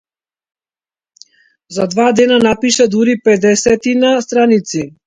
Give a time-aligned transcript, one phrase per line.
[1.75, 4.89] За два дена напиша дури педесетина страници.